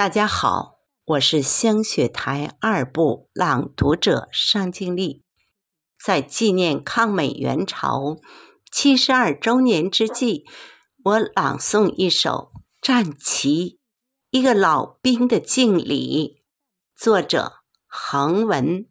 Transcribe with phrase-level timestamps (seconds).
[0.00, 5.24] 大家好，我是香雪台二部朗读者尚静丽。
[6.02, 8.16] 在纪念抗美援朝
[8.72, 10.44] 七十二周年之际，
[11.04, 12.50] 我朗诵一首
[12.80, 13.72] 《战旗》，
[14.30, 16.42] 一个老兵的敬礼。
[16.96, 17.56] 作者
[17.86, 18.86] 恒文，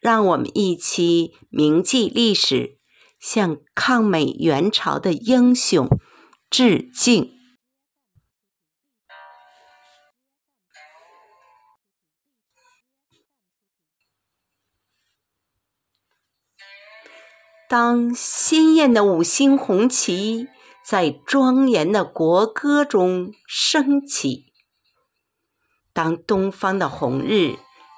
[0.00, 2.78] 让我们一起铭记历史，
[3.18, 5.88] 向抗美援朝的英雄
[6.48, 7.32] 致敬。
[17.76, 20.46] 当鲜艳的五星红旗
[20.84, 24.52] 在庄严的国歌中升起，
[25.92, 27.56] 当东方的红日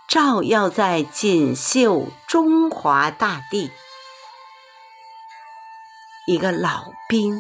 [0.08, 3.70] 照耀在锦绣中华大地，
[6.26, 7.38] 一个老兵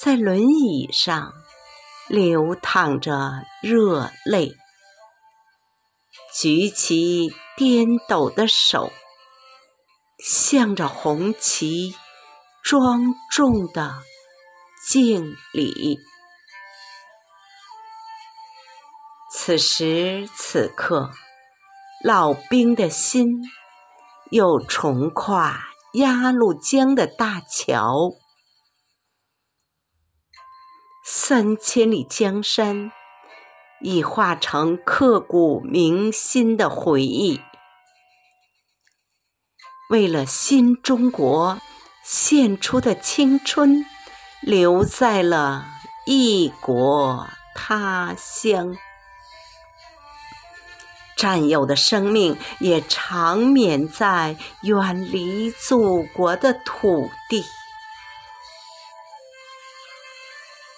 [0.00, 1.32] 在轮椅上
[2.06, 4.54] 流淌着热泪，
[6.32, 8.92] 举起颠抖的手。
[10.26, 11.94] 向着红旗，
[12.62, 13.96] 庄重的
[14.88, 15.98] 敬礼。
[19.30, 21.10] 此时此刻，
[22.02, 23.42] 老兵的心
[24.30, 28.12] 又重跨鸭绿江的大桥，
[31.04, 32.90] 三千里江山
[33.82, 37.42] 已化成刻骨铭心的回忆。
[39.88, 41.60] 为了新中国
[42.02, 43.84] 献出的青春，
[44.40, 45.66] 留在了
[46.06, 48.76] 异国他乡。
[51.16, 57.44] 战友的生命也长眠在远离祖国的土地。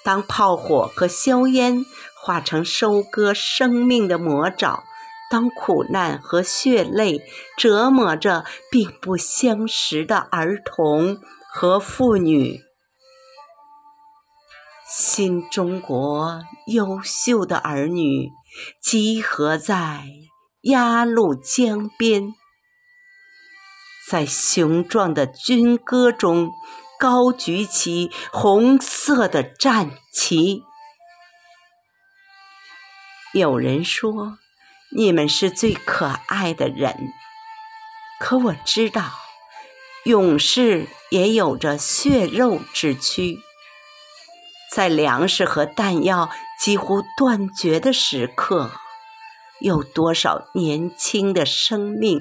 [0.05, 1.84] 当炮火和硝烟
[2.23, 4.84] 化成收割生命的魔爪。
[5.28, 7.20] 当苦难和血泪
[7.56, 11.19] 折磨着并不相识的儿童
[11.50, 12.60] 和妇女，
[14.88, 18.31] 新中国优秀的儿女
[18.81, 20.04] 集合在
[20.62, 22.32] 鸭绿江边，
[24.09, 26.53] 在雄壮的军歌中
[27.00, 30.62] 高举起红色的战旗。
[33.34, 34.38] 有人说。
[34.91, 37.12] 你们是最可爱的人，
[38.20, 39.10] 可我知道，
[40.04, 43.38] 勇士也有着血肉之躯。
[44.72, 48.70] 在粮食和弹药几乎断绝的时刻，
[49.60, 52.20] 有多少年轻的生命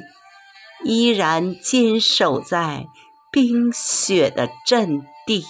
[0.83, 2.85] 依然坚守在
[3.31, 5.45] 冰雪的阵地？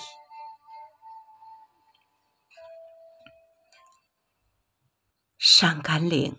[5.38, 6.36] 上甘岭。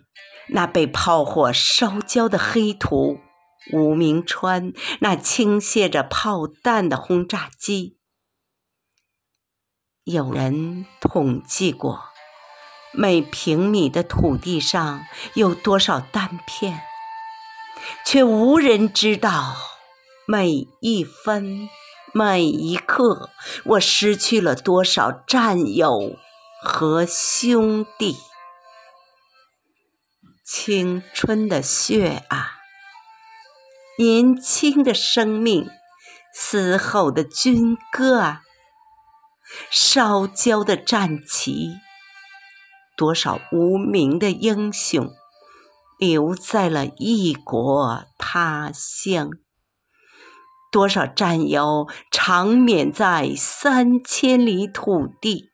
[0.48, 3.18] 那被炮火烧焦的黑土，
[3.72, 7.98] 无名川那倾泻着炮弹的轰炸机，
[10.04, 12.04] 有人统计过，
[12.92, 15.04] 每平米的土地上
[15.34, 16.80] 有多少弹片，
[18.04, 19.56] 却无人知道，
[20.28, 21.68] 每一分
[22.14, 23.30] 每一刻，
[23.64, 26.16] 我失去了多少战友
[26.62, 28.16] 和兄弟。
[30.48, 32.52] 青春的血啊，
[33.98, 35.68] 年轻的生命，
[36.32, 38.42] 嘶吼的军歌啊，
[39.72, 41.72] 烧焦的战旗，
[42.96, 45.10] 多少无名的英雄
[45.98, 49.30] 留在了异国他乡，
[50.70, 55.50] 多少战友长眠在三千里土地，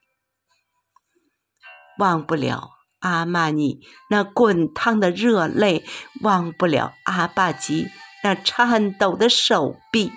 [1.99, 2.82] 忘不了。
[3.03, 5.85] 阿玛尼那滚烫的热泪，
[6.23, 7.89] 忘不了阿巴吉
[8.25, 10.11] 那颤抖的手臂。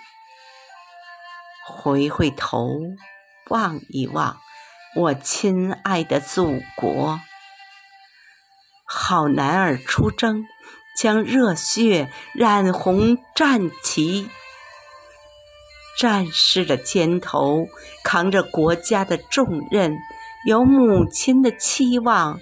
[1.67, 2.69] 回回头，
[3.49, 4.37] 望一望，
[4.95, 7.19] 我亲爱的祖国。
[8.85, 10.45] 好男儿出征，
[10.95, 14.29] 将热血染红战旗。
[15.99, 17.67] 战士的肩头
[18.03, 19.97] 扛着国家的重任，
[20.45, 22.39] 有母亲的期望。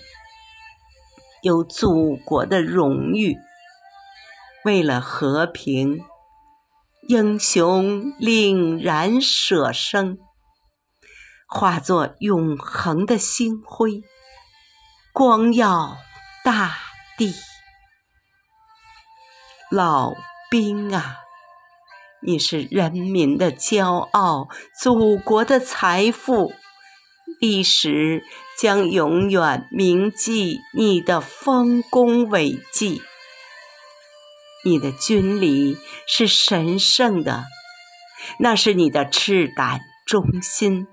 [1.43, 3.37] 有祖国的荣誉，
[4.63, 5.99] 为了和平，
[7.09, 10.17] 英雄凛然舍生，
[11.45, 14.03] 化作永恒的星辉，
[15.11, 15.97] 光耀
[16.45, 16.77] 大
[17.17, 17.33] 地。
[19.69, 20.13] 老
[20.49, 21.17] 兵啊，
[22.21, 24.47] 你是人民的骄傲，
[24.79, 26.53] 祖国的财富，
[27.39, 28.23] 历史
[28.57, 33.01] 将永远铭记你的丰功伟绩。
[34.65, 35.77] 你的军礼
[36.07, 37.43] 是神圣的，
[38.39, 40.87] 那是你的赤胆忠心。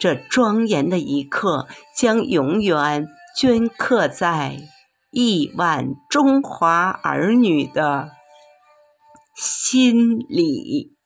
[0.00, 3.06] 这庄严的一刻将永远
[3.38, 4.56] 镌刻在
[5.10, 8.10] 亿万中华儿女的
[9.36, 10.96] 心里。